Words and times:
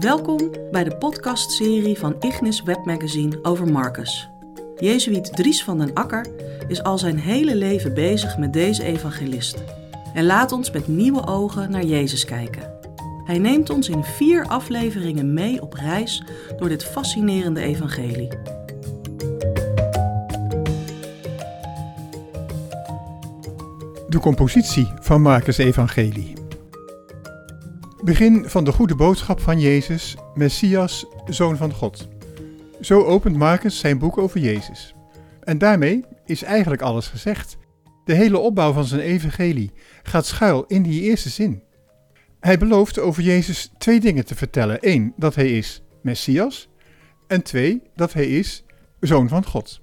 Welkom 0.00 0.50
bij 0.70 0.84
de 0.84 0.96
podcastserie 0.96 1.98
van 1.98 2.16
Ignis 2.20 2.62
Webmagazine 2.62 3.38
over 3.42 3.72
Marcus. 3.72 4.30
Jezuïet 4.76 5.36
Dries 5.36 5.64
van 5.64 5.78
den 5.78 5.94
Akker 5.94 6.26
is 6.68 6.82
al 6.82 6.98
zijn 6.98 7.18
hele 7.18 7.56
leven 7.56 7.94
bezig 7.94 8.38
met 8.38 8.52
deze 8.52 8.84
evangelist. 8.84 9.64
En 10.14 10.24
laat 10.24 10.52
ons 10.52 10.70
met 10.70 10.88
nieuwe 10.88 11.26
ogen 11.26 11.70
naar 11.70 11.84
Jezus 11.84 12.24
kijken. 12.24 12.74
Hij 13.24 13.38
neemt 13.38 13.70
ons 13.70 13.88
in 13.88 14.04
vier 14.04 14.46
afleveringen 14.46 15.32
mee 15.32 15.62
op 15.62 15.72
reis 15.72 16.22
door 16.56 16.68
dit 16.68 16.84
fascinerende 16.84 17.60
evangelie. 17.60 18.28
De 24.08 24.18
compositie 24.20 24.92
van 25.00 25.22
Marcus' 25.22 25.58
Evangelie. 25.58 26.39
Begin 28.04 28.48
van 28.48 28.64
de 28.64 28.72
goede 28.72 28.94
boodschap 28.94 29.40
van 29.40 29.60
Jezus, 29.60 30.16
Messias, 30.34 31.06
Zoon 31.28 31.56
van 31.56 31.72
God. 31.72 32.08
Zo 32.80 33.04
opent 33.04 33.36
Marcus 33.36 33.78
zijn 33.78 33.98
boek 33.98 34.18
over 34.18 34.40
Jezus. 34.40 34.94
En 35.40 35.58
daarmee 35.58 36.04
is 36.24 36.42
eigenlijk 36.42 36.82
alles 36.82 37.06
gezegd. 37.06 37.56
De 38.04 38.14
hele 38.14 38.38
opbouw 38.38 38.72
van 38.72 38.84
zijn 38.84 39.00
evangelie 39.00 39.70
gaat 40.02 40.26
schuil 40.26 40.64
in 40.66 40.82
die 40.82 41.02
eerste 41.02 41.28
zin. 41.28 41.62
Hij 42.40 42.58
belooft 42.58 42.98
over 42.98 43.22
Jezus 43.22 43.72
twee 43.78 44.00
dingen 44.00 44.24
te 44.24 44.34
vertellen. 44.34 44.78
Eén, 44.80 45.12
dat 45.16 45.34
hij 45.34 45.56
is 45.56 45.82
Messias. 46.02 46.68
En 47.26 47.42
twee, 47.42 47.82
dat 47.94 48.12
hij 48.12 48.26
is 48.26 48.64
Zoon 49.00 49.28
van 49.28 49.44
God. 49.44 49.80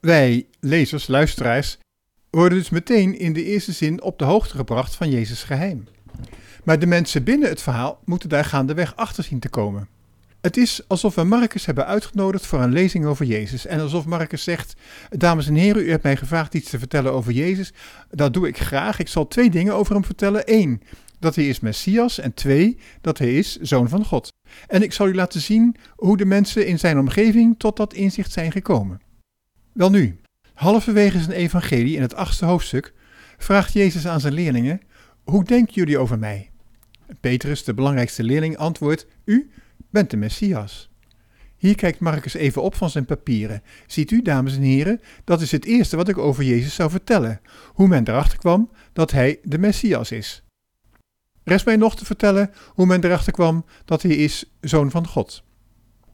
Wij, 0.00 0.46
lezers, 0.60 1.06
luisteraars, 1.06 1.78
worden 2.30 2.58
dus 2.58 2.70
meteen 2.70 3.18
in 3.18 3.32
de 3.32 3.44
eerste 3.44 3.72
zin 3.72 4.02
op 4.02 4.18
de 4.18 4.24
hoogte 4.24 4.56
gebracht 4.56 4.94
van 4.94 5.10
Jezus' 5.10 5.42
geheim. 5.42 5.84
Maar 6.62 6.78
de 6.78 6.86
mensen 6.86 7.24
binnen 7.24 7.48
het 7.48 7.62
verhaal 7.62 8.00
moeten 8.04 8.28
daar 8.28 8.44
gaandeweg 8.44 8.96
achter 8.96 9.24
zien 9.24 9.40
te 9.40 9.48
komen. 9.48 9.88
Het 10.42 10.56
is 10.56 10.88
alsof 10.88 11.14
we 11.14 11.24
Marcus 11.24 11.66
hebben 11.66 11.86
uitgenodigd 11.86 12.46
voor 12.46 12.60
een 12.60 12.72
lezing 12.72 13.04
over 13.04 13.26
Jezus. 13.26 13.66
En 13.66 13.80
alsof 13.80 14.06
Marcus 14.06 14.42
zegt: 14.42 14.74
Dames 15.10 15.46
en 15.46 15.54
heren, 15.54 15.82
u 15.82 15.90
hebt 15.90 16.02
mij 16.02 16.16
gevraagd 16.16 16.54
iets 16.54 16.70
te 16.70 16.78
vertellen 16.78 17.12
over 17.12 17.32
Jezus. 17.32 17.72
Dat 18.10 18.34
doe 18.34 18.48
ik 18.48 18.58
graag. 18.58 18.98
Ik 18.98 19.08
zal 19.08 19.28
twee 19.28 19.50
dingen 19.50 19.74
over 19.74 19.94
hem 19.94 20.04
vertellen. 20.04 20.42
Eén, 20.44 20.82
dat 21.18 21.34
hij 21.34 21.48
is 21.48 21.60
Messias. 21.60 22.18
En 22.18 22.34
twee, 22.34 22.78
dat 23.00 23.18
hij 23.18 23.34
is 23.34 23.56
zoon 23.56 23.88
van 23.88 24.04
God. 24.04 24.28
En 24.66 24.82
ik 24.82 24.92
zal 24.92 25.08
u 25.08 25.14
laten 25.14 25.40
zien 25.40 25.76
hoe 25.96 26.16
de 26.16 26.24
mensen 26.24 26.66
in 26.66 26.78
zijn 26.78 26.98
omgeving 26.98 27.54
tot 27.58 27.76
dat 27.76 27.94
inzicht 27.94 28.32
zijn 28.32 28.52
gekomen. 28.52 29.00
Welnu, 29.72 30.20
halverwege 30.54 31.18
zijn 31.18 31.36
evangelie 31.36 31.96
in 31.96 32.02
het 32.02 32.14
achtste 32.14 32.44
hoofdstuk 32.44 32.92
vraagt 33.38 33.72
Jezus 33.72 34.06
aan 34.06 34.20
zijn 34.20 34.34
leerlingen: 34.34 34.80
Hoe 35.24 35.44
denken 35.44 35.74
jullie 35.74 35.98
over 35.98 36.18
mij? 36.18 36.51
Petrus, 37.20 37.64
de 37.64 37.74
belangrijkste 37.74 38.22
leerling, 38.22 38.56
antwoordt: 38.56 39.06
U 39.24 39.50
bent 39.90 40.10
de 40.10 40.16
Messias. 40.16 40.90
Hier 41.56 41.74
kijkt 41.74 41.98
Marcus 41.98 42.34
even 42.34 42.62
op 42.62 42.74
van 42.74 42.90
zijn 42.90 43.04
papieren. 43.04 43.62
Ziet 43.86 44.10
u, 44.10 44.22
dames 44.22 44.56
en 44.56 44.62
heren, 44.62 45.00
dat 45.24 45.40
is 45.40 45.52
het 45.52 45.64
eerste 45.64 45.96
wat 45.96 46.08
ik 46.08 46.18
over 46.18 46.44
Jezus 46.44 46.74
zou 46.74 46.90
vertellen: 46.90 47.40
hoe 47.66 47.88
men 47.88 48.08
erachter 48.08 48.38
kwam 48.38 48.70
dat 48.92 49.10
hij 49.10 49.38
de 49.42 49.58
Messias 49.58 50.12
is. 50.12 50.42
Rest 51.44 51.64
mij 51.64 51.76
nog 51.76 51.96
te 51.96 52.04
vertellen 52.04 52.50
hoe 52.66 52.86
men 52.86 53.04
erachter 53.04 53.32
kwam 53.32 53.64
dat 53.84 54.02
hij 54.02 54.16
is 54.16 54.52
zoon 54.60 54.90
van 54.90 55.06
God. 55.06 55.42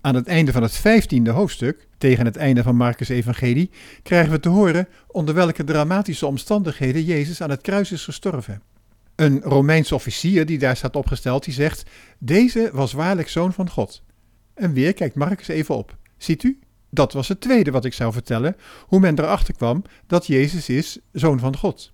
Aan 0.01 0.15
het 0.15 0.27
einde 0.27 0.53
van 0.53 0.63
het 0.63 0.73
vijftiende 0.73 1.31
hoofdstuk, 1.31 1.89
tegen 1.99 2.25
het 2.25 2.37
einde 2.37 2.63
van 2.63 2.77
Marcus' 2.77 3.09
Evangelie, 3.09 3.71
krijgen 4.03 4.33
we 4.33 4.41
te 4.41 4.49
horen 4.49 4.89
onder 5.07 5.35
welke 5.35 5.65
dramatische 5.65 6.27
omstandigheden 6.27 7.05
Jezus 7.05 7.41
aan 7.41 7.51
het 7.51 7.61
kruis 7.61 7.93
is 7.93 8.05
gestorven. 8.05 8.63
Een 9.19 9.41
Romeinse 9.41 9.95
officier 9.95 10.47
die 10.47 10.59
daar 10.59 10.77
staat 10.77 10.97
opgesteld, 10.97 11.45
die 11.45 11.55
zegt: 11.55 11.91
Deze 12.19 12.71
was 12.73 12.93
waarlijk 12.93 13.29
zoon 13.29 13.53
van 13.53 13.71
God. 13.71 14.03
En 14.55 14.73
weer 14.73 14.93
kijkt 14.93 15.15
Marcus 15.15 15.49
even 15.49 15.77
op. 15.77 15.97
Ziet 16.17 16.43
u? 16.43 16.59
Dat 16.91 17.13
was 17.13 17.29
het 17.29 17.41
tweede 17.41 17.71
wat 17.71 17.85
ik 17.85 17.95
zou 17.95 18.13
vertellen, 18.13 18.57
hoe 18.87 19.01
men 19.01 19.19
erachter 19.19 19.55
kwam 19.55 19.83
dat 20.07 20.27
Jezus 20.27 20.69
is 20.69 20.99
zoon 21.13 21.39
van 21.39 21.57
God. 21.57 21.93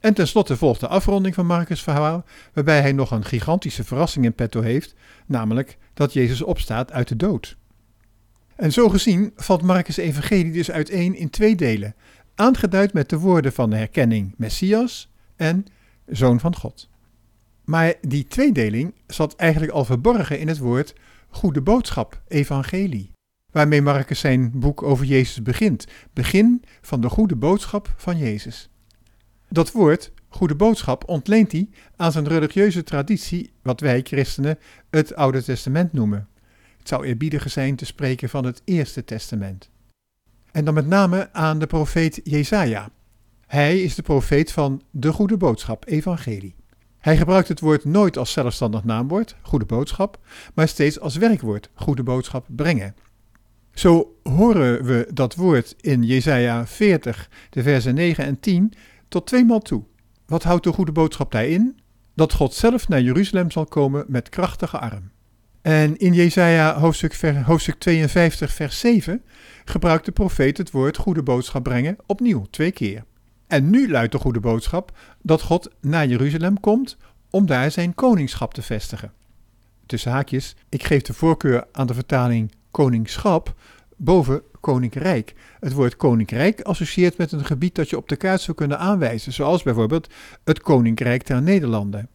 En 0.00 0.14
tenslotte 0.14 0.56
volgt 0.56 0.80
de 0.80 0.88
afronding 0.88 1.34
van 1.34 1.46
Marcus' 1.46 1.82
verhaal, 1.82 2.24
waarbij 2.52 2.80
hij 2.80 2.92
nog 2.92 3.10
een 3.10 3.24
gigantische 3.24 3.84
verrassing 3.84 4.24
in 4.24 4.34
petto 4.34 4.60
heeft, 4.60 4.94
namelijk 5.26 5.78
dat 5.94 6.12
Jezus 6.12 6.42
opstaat 6.42 6.92
uit 6.92 7.08
de 7.08 7.16
dood. 7.16 7.56
En 8.56 8.72
zo 8.72 8.88
gezien 8.88 9.32
valt 9.36 9.62
Marcus' 9.62 9.96
evangelie 9.96 10.52
dus 10.52 10.70
uiteen 10.70 11.14
in 11.14 11.30
twee 11.30 11.56
delen, 11.56 11.94
aangeduid 12.34 12.92
met 12.92 13.08
de 13.08 13.18
woorden 13.18 13.52
van 13.52 13.70
de 13.70 13.76
herkenning 13.76 14.34
Messias 14.36 15.10
en 15.36 15.66
Zoon 16.10 16.40
van 16.40 16.56
God. 16.56 16.88
Maar 17.64 17.94
die 18.00 18.26
tweedeling 18.26 18.94
zat 19.06 19.36
eigenlijk 19.36 19.72
al 19.72 19.84
verborgen 19.84 20.38
in 20.38 20.48
het 20.48 20.58
woord 20.58 20.94
goede 21.28 21.60
boodschap, 21.60 22.22
evangelie, 22.28 23.12
waarmee 23.50 23.82
Marcus 23.82 24.20
zijn 24.20 24.50
boek 24.54 24.82
over 24.82 25.06
Jezus 25.06 25.42
begint, 25.42 25.86
begin 26.12 26.64
van 26.80 27.00
de 27.00 27.08
goede 27.08 27.36
boodschap 27.36 27.94
van 27.96 28.18
Jezus. 28.18 28.70
Dat 29.48 29.72
woord, 29.72 30.12
goede 30.28 30.54
boodschap, 30.54 31.08
ontleent 31.08 31.52
hij 31.52 31.68
aan 31.96 32.12
zijn 32.12 32.28
religieuze 32.28 32.82
traditie, 32.82 33.52
wat 33.62 33.80
wij 33.80 34.00
christenen 34.02 34.58
het 34.90 35.14
Oude 35.14 35.42
Testament 35.42 35.92
noemen. 35.92 36.28
Het 36.78 36.88
zou 36.88 37.04
eerbiediger 37.04 37.50
zijn 37.50 37.76
te 37.76 37.84
spreken 37.84 38.28
van 38.28 38.44
het 38.44 38.62
Eerste 38.64 39.04
Testament. 39.04 39.70
En 40.52 40.64
dan 40.64 40.74
met 40.74 40.86
name 40.86 41.32
aan 41.32 41.58
de 41.58 41.66
profeet 41.66 42.20
Jesaja. 42.24 42.90
Hij 43.50 43.80
is 43.80 43.94
de 43.94 44.02
profeet 44.02 44.52
van 44.52 44.82
de 44.90 45.12
goede 45.12 45.36
boodschap, 45.36 45.88
evangelie. 45.88 46.54
Hij 46.98 47.16
gebruikt 47.16 47.48
het 47.48 47.60
woord 47.60 47.84
nooit 47.84 48.18
als 48.18 48.32
zelfstandig 48.32 48.84
naamwoord, 48.84 49.36
goede 49.42 49.64
boodschap, 49.64 50.18
maar 50.54 50.68
steeds 50.68 51.00
als 51.00 51.16
werkwoord, 51.16 51.70
goede 51.74 52.02
boodschap 52.02 52.46
brengen. 52.48 52.94
Zo 53.74 54.16
horen 54.22 54.84
we 54.84 55.08
dat 55.12 55.34
woord 55.34 55.74
in 55.80 56.02
Jesaja 56.02 56.66
40, 56.66 57.30
de 57.50 57.62
versen 57.62 57.94
9 57.94 58.24
en 58.24 58.40
10 58.40 58.72
tot 59.08 59.26
tweemaal 59.26 59.60
toe. 59.60 59.82
Wat 60.26 60.42
houdt 60.42 60.64
de 60.64 60.72
goede 60.72 60.92
boodschap 60.92 61.32
daarin? 61.32 61.80
Dat 62.14 62.32
God 62.32 62.54
zelf 62.54 62.88
naar 62.88 63.00
Jeruzalem 63.00 63.50
zal 63.50 63.64
komen 63.64 64.04
met 64.08 64.28
krachtige 64.28 64.78
arm. 64.78 65.10
En 65.62 65.96
in 65.96 66.12
Jesaja 66.12 66.78
hoofdstuk, 66.78 67.20
hoofdstuk 67.44 67.78
52 67.78 68.52
vers 68.52 68.80
7 68.80 69.22
gebruikt 69.64 70.04
de 70.04 70.12
profeet 70.12 70.58
het 70.58 70.70
woord 70.70 70.96
goede 70.96 71.22
boodschap 71.22 71.62
brengen 71.62 71.96
opnieuw, 72.06 72.46
twee 72.50 72.70
keer. 72.70 73.04
En 73.50 73.70
nu 73.70 73.90
luidt 73.90 74.12
de 74.12 74.18
goede 74.18 74.40
boodschap 74.40 74.98
dat 75.22 75.42
God 75.42 75.70
naar 75.80 76.06
Jeruzalem 76.06 76.60
komt 76.60 76.96
om 77.30 77.46
daar 77.46 77.70
zijn 77.70 77.94
koningschap 77.94 78.54
te 78.54 78.62
vestigen. 78.62 79.12
Tussen 79.86 80.12
haakjes, 80.12 80.56
ik 80.68 80.84
geef 80.84 81.02
de 81.02 81.12
voorkeur 81.12 81.66
aan 81.72 81.86
de 81.86 81.94
vertaling 81.94 82.52
koningschap 82.70 83.54
boven 83.96 84.42
koninkrijk. 84.60 85.34
Het 85.60 85.72
woord 85.72 85.96
koninkrijk 85.96 86.60
associeert 86.60 87.16
met 87.16 87.32
een 87.32 87.44
gebied 87.44 87.74
dat 87.74 87.90
je 87.90 87.96
op 87.96 88.08
de 88.08 88.16
kaart 88.16 88.40
zou 88.40 88.56
kunnen 88.56 88.78
aanwijzen, 88.78 89.32
zoals 89.32 89.62
bijvoorbeeld 89.62 90.12
het 90.44 90.60
koninkrijk 90.60 91.26
der 91.26 91.42
Nederlanden. 91.42 92.08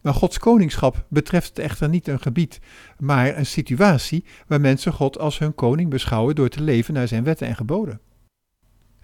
Maar 0.00 0.14
Gods 0.14 0.38
koningschap 0.38 1.04
betreft 1.08 1.58
echter 1.58 1.88
niet 1.88 2.08
een 2.08 2.20
gebied, 2.20 2.60
maar 2.98 3.36
een 3.36 3.46
situatie 3.46 4.24
waar 4.46 4.60
mensen 4.60 4.92
God 4.92 5.18
als 5.18 5.38
hun 5.38 5.54
koning 5.54 5.90
beschouwen 5.90 6.34
door 6.34 6.48
te 6.48 6.62
leven 6.62 6.94
naar 6.94 7.08
zijn 7.08 7.24
wetten 7.24 7.46
en 7.46 7.56
geboden. 7.56 8.00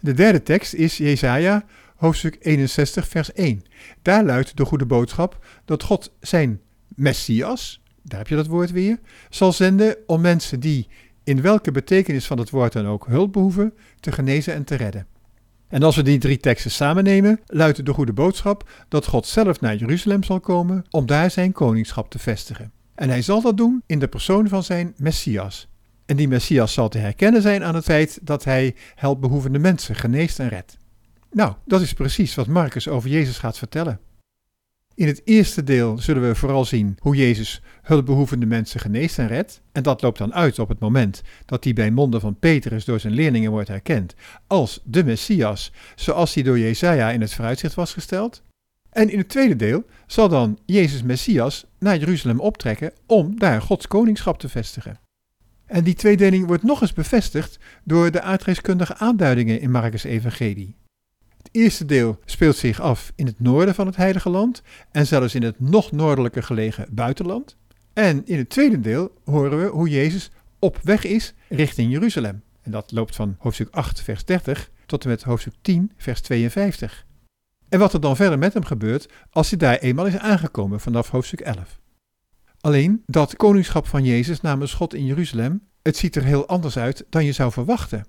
De 0.01 0.13
derde 0.13 0.43
tekst 0.43 0.75
is 0.75 0.97
Jesaja, 0.97 1.65
hoofdstuk 1.97 2.37
61, 2.41 3.09
vers 3.09 3.33
1. 3.33 3.63
Daar 4.03 4.25
luidt 4.25 4.57
de 4.57 4.65
goede 4.65 4.87
boodschap 4.87 5.47
dat 5.65 5.83
God 5.83 6.13
zijn 6.21 6.61
Messias, 6.89 7.83
daar 8.03 8.19
heb 8.19 8.29
je 8.29 8.37
dat 8.37 8.47
woord 8.47 8.71
weer, 8.71 8.99
zal 9.31 9.53
zenden 9.53 9.97
om 10.07 10.21
mensen 10.21 10.61
die 10.61 10.89
in 11.25 11.41
welke 11.41 11.71
betekenis 11.71 12.27
van 12.27 12.39
het 12.39 12.51
woord 12.51 12.73
dan 12.73 12.87
ook 12.87 13.07
hulp 13.07 13.33
behoeven, 13.33 13.75
te 14.01 14.13
genezen 14.13 14.55
en 14.55 14.65
te 14.65 14.75
redden. 14.75 15.07
En 15.69 15.83
als 15.83 15.97
we 15.97 16.03
die 16.03 16.19
drie 16.19 16.39
teksten 16.39 16.71
samennemen, 16.71 17.41
luidt 17.47 17.87
de 17.87 17.93
goede 17.93 18.13
boodschap 18.13 18.71
dat 18.89 19.07
God 19.07 19.27
zelf 19.27 19.61
naar 19.61 19.77
Jeruzalem 19.77 20.23
zal 20.23 20.41
komen 20.41 20.85
om 20.91 21.07
daar 21.07 21.31
zijn 21.31 21.53
koningschap 21.53 22.11
te 22.11 22.19
vestigen. 22.19 22.73
En 22.95 23.09
hij 23.09 23.23
zal 23.23 23.41
dat 23.43 23.57
doen 23.57 23.83
in 23.87 23.99
de 23.99 24.09
persoon 24.09 24.49
van 24.49 24.63
zijn 24.63 24.95
Messias. 24.97 25.69
En 26.07 26.17
die 26.17 26.29
Messias 26.29 26.73
zal 26.73 26.89
te 26.89 26.99
herkennen 26.99 27.43
zijn 27.43 27.65
aan 27.65 27.75
het 27.75 27.85
feit 27.85 28.19
dat 28.23 28.45
hij 28.45 28.75
helpbehoevende 28.95 29.59
mensen 29.59 29.95
geneest 29.95 30.39
en 30.39 30.49
redt. 30.49 30.77
Nou, 31.31 31.55
dat 31.65 31.81
is 31.81 31.93
precies 31.93 32.35
wat 32.35 32.47
Marcus 32.47 32.89
over 32.89 33.11
Jezus 33.11 33.39
gaat 33.39 33.59
vertellen. 33.59 34.01
In 34.95 35.07
het 35.07 35.23
eerste 35.25 35.65
deel 35.65 35.99
zullen 35.99 36.29
we 36.29 36.35
vooral 36.35 36.65
zien 36.65 36.97
hoe 37.01 37.17
Jezus 37.17 37.63
hulpbehoevende 37.83 38.47
mensen 38.47 38.81
geneest 38.81 39.19
en 39.19 39.27
redt. 39.27 39.61
En 39.73 39.83
dat 39.83 40.03
loopt 40.03 40.19
dan 40.19 40.35
uit 40.35 40.59
op 40.59 40.69
het 40.69 40.79
moment 40.79 41.23
dat 41.45 41.65
hij 41.65 41.73
bij 41.73 41.91
monden 41.91 42.21
van 42.21 42.39
Petrus 42.39 42.85
door 42.85 43.01
zijn 43.01 43.13
leerlingen 43.13 43.51
wordt 43.51 43.69
herkend 43.69 44.15
als 44.47 44.81
de 44.85 45.05
Messias, 45.05 45.73
zoals 45.95 46.35
hij 46.35 46.43
door 46.43 46.59
Jesaja 46.59 47.11
in 47.11 47.21
het 47.21 47.35
vooruitzicht 47.35 47.75
was 47.75 47.93
gesteld. 47.93 48.43
En 48.91 49.11
in 49.11 49.19
het 49.19 49.29
tweede 49.29 49.57
deel 49.57 49.85
zal 50.07 50.29
dan 50.29 50.59
Jezus 50.67 51.03
Messias 51.03 51.67
naar 51.79 51.99
Jeruzalem 51.99 52.41
optrekken 52.41 52.93
om 53.07 53.39
daar 53.39 53.63
Gods 53.63 53.87
koningschap 53.87 54.39
te 54.39 54.49
vestigen. 54.49 55.06
En 55.67 55.85
die 55.85 55.95
tweedeling 55.95 56.47
wordt 56.47 56.63
nog 56.63 56.81
eens 56.81 56.93
bevestigd 56.93 57.59
door 57.85 58.11
de 58.11 58.21
aardrijkskundige 58.21 58.97
aanduidingen 58.97 59.61
in 59.61 59.71
Marcus' 59.71 60.05
Evangelie. 60.05 60.77
Het 61.37 61.49
eerste 61.53 61.85
deel 61.85 62.19
speelt 62.25 62.57
zich 62.57 62.81
af 62.81 63.13
in 63.15 63.27
het 63.27 63.41
noorden 63.41 63.75
van 63.75 63.87
het 63.87 63.97
Heilige 63.97 64.29
Land 64.29 64.63
en 64.91 65.07
zelfs 65.07 65.35
in 65.35 65.43
het 65.43 65.61
nog 65.61 65.93
noordelijker 65.93 66.43
gelegen 66.43 66.87
buitenland. 66.91 67.57
En 67.93 68.27
in 68.27 68.39
het 68.39 68.49
tweede 68.49 68.81
deel 68.81 69.13
horen 69.25 69.59
we 69.59 69.67
hoe 69.67 69.89
Jezus 69.89 70.31
op 70.59 70.79
weg 70.83 71.05
is 71.05 71.35
richting 71.49 71.93
Jeruzalem. 71.93 72.43
En 72.63 72.71
dat 72.71 72.93
loopt 72.93 73.17
van 73.17 73.37
hoofdstuk 73.39 73.69
8, 73.71 74.01
vers 74.01 74.25
30 74.25 74.71
tot 74.87 75.05
en 75.05 75.09
met 75.11 75.23
hoofdstuk 75.23 75.55
10, 75.61 75.93
vers 75.97 76.21
52. 76.21 77.07
En 77.69 77.79
wat 77.79 77.93
er 77.93 78.01
dan 78.01 78.17
verder 78.17 78.39
met 78.39 78.55
hem 78.55 78.65
gebeurt 78.65 79.09
als 79.31 79.51
hij 79.51 79.59
daar 79.59 79.79
eenmaal 79.79 80.07
is 80.07 80.19
aangekomen 80.19 80.81
vanaf 80.81 81.11
hoofdstuk 81.11 81.41
11. 81.41 81.81
Alleen 82.67 83.03
dat 83.07 83.37
koningschap 83.37 83.87
van 83.87 84.05
Jezus 84.05 84.41
namens 84.41 84.75
God 84.75 84.95
in 84.95 85.05
Jeruzalem, 85.05 85.63
het 85.83 85.97
ziet 85.97 86.17
er 86.17 86.23
heel 86.23 86.47
anders 86.47 86.79
uit 86.79 87.05
dan 87.11 87.25
je 87.25 87.33
zou 87.33 87.53
verwachten. 87.53 88.07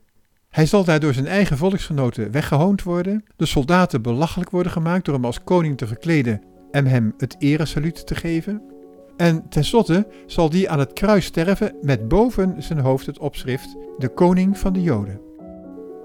Hij 0.50 0.66
zal 0.66 0.84
daar 0.84 1.00
door 1.00 1.14
zijn 1.14 1.28
eigen 1.28 1.58
volksgenoten 1.58 2.32
weggehoond 2.32 2.84
worden, 2.84 3.24
de 3.36 3.46
soldaten 3.46 4.02
belachelijk 4.02 4.50
worden 4.50 4.72
gemaakt 4.72 5.06
door 5.06 5.14
hem 5.14 5.26
als 5.26 5.44
koning 5.44 5.78
te 5.78 5.88
verkleden 5.88 6.42
en 6.72 6.86
hem 6.86 7.14
het 7.18 7.36
eresaluut 7.40 8.08
te 8.08 8.16
geven. 8.16 8.62
En 9.18 9.50
tenslotte 9.50 10.08
zal 10.26 10.50
die 10.50 10.70
aan 10.70 10.80
het 10.80 10.94
kruis 10.94 11.26
sterven 11.26 11.76
met 11.82 12.08
boven 12.08 12.64
zijn 12.64 12.80
hoofd 12.80 13.06
het 13.06 13.20
opschrift: 13.20 13.76
De 13.98 14.10
koning 14.10 14.58
van 14.58 14.74
de 14.74 14.82
Joden. 14.82 15.22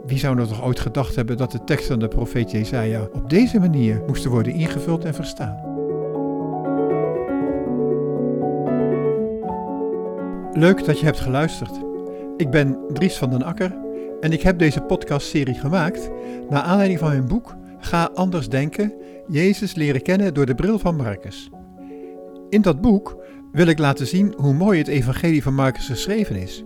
Wie 0.06 0.19
zou 0.19 0.34
nou 0.34 0.49
toch 0.49 0.64
ooit 0.64 0.81
gedacht 0.81 1.14
hebben 1.14 1.37
dat 1.37 1.52
de 1.52 1.64
tekst 1.64 1.87
van 1.87 1.99
de 1.99 2.08
profeet 2.08 2.50
Jesaja 2.50 3.08
op 3.12 3.31
deze 3.31 3.58
manier 3.58 4.02
moesten 4.06 4.31
worden 4.31 4.52
ingevuld 4.52 5.04
en 5.04 5.14
verstaan? 5.14 5.72
Leuk 10.54 10.84
dat 10.84 10.99
je 10.99 11.04
hebt 11.04 11.20
geluisterd. 11.20 11.81
Ik 12.37 12.50
ben 12.50 12.78
Dries 12.93 13.16
van 13.16 13.31
den 13.31 13.43
Akker 13.43 13.76
en 14.20 14.32
ik 14.32 14.43
heb 14.43 14.58
deze 14.58 14.81
podcastserie 14.81 15.54
gemaakt 15.54 16.10
naar 16.50 16.62
aanleiding 16.62 16.99
van 16.99 17.08
mijn 17.08 17.26
boek 17.26 17.54
Ga 17.78 18.10
anders 18.14 18.49
denken, 18.49 18.93
Jezus 19.28 19.75
leren 19.75 20.02
kennen 20.02 20.34
door 20.34 20.46
de 20.46 20.54
bril 20.54 20.78
van 20.78 20.96
Marcus. 20.96 21.50
In 22.49 22.62
dat 22.62 22.81
boek 22.81 23.16
wil 23.52 23.66
ik 23.66 23.78
laten 23.78 24.06
zien 24.06 24.34
hoe 24.37 24.54
mooi 24.54 24.78
het 24.78 24.88
evangelie 24.88 25.43
van 25.43 25.54
Marcus 25.54 25.87
geschreven 25.87 26.37
is, 26.37 26.64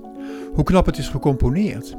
hoe 0.54 0.64
knap 0.64 0.86
het 0.86 0.98
is 0.98 1.08
gecomponeerd 1.08 1.94